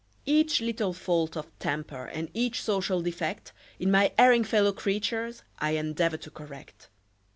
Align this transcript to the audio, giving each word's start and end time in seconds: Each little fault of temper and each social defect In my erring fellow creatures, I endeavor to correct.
Each 0.25 0.61
little 0.61 0.93
fault 0.93 1.37
of 1.37 1.45
temper 1.59 2.05
and 2.05 2.31
each 2.33 2.63
social 2.63 3.01
defect 3.03 3.53
In 3.77 3.91
my 3.91 4.11
erring 4.17 4.43
fellow 4.45 4.73
creatures, 4.73 5.43
I 5.59 5.73
endeavor 5.77 6.17
to 6.17 6.31
correct. 6.31 6.89